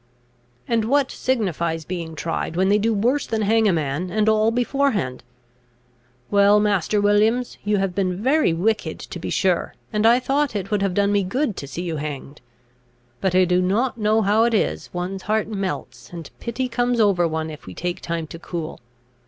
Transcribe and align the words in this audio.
"And 0.67 0.85
what 0.85 1.11
signifies 1.11 1.85
being 1.85 2.15
tried, 2.15 2.55
when 2.55 2.69
they 2.69 2.79
do 2.79 2.91
worse 2.91 3.27
than 3.27 3.43
hang 3.43 3.67
a 3.67 3.71
man, 3.71 4.09
and 4.09 4.27
all 4.27 4.49
beforehand? 4.49 5.23
Well, 6.31 6.59
master 6.59 6.99
Williams, 6.99 7.59
you 7.63 7.77
have 7.77 7.93
been 7.93 8.17
very 8.19 8.51
wicked 8.51 8.97
to 8.99 9.19
be 9.19 9.29
sure, 9.29 9.75
and 9.93 10.07
I 10.07 10.19
thought 10.19 10.55
it 10.55 10.71
would 10.71 10.81
have 10.81 10.95
done 10.95 11.11
me 11.11 11.21
good 11.21 11.55
to 11.57 11.67
see 11.67 11.83
you 11.83 11.97
hanged. 11.97 12.41
But, 13.19 13.35
I 13.35 13.45
do 13.45 13.61
not 13.61 13.99
know 13.99 14.23
how 14.23 14.43
it 14.45 14.55
is, 14.55 14.91
one's 14.91 15.21
heart 15.21 15.47
melts, 15.47 16.09
and 16.11 16.31
pity 16.39 16.67
comes 16.67 16.99
over 16.99 17.27
one, 17.27 17.51
if 17.51 17.67
we 17.67 17.75
take 17.75 18.01
time 18.01 18.25
to 18.25 18.39
cool. 18.39 18.79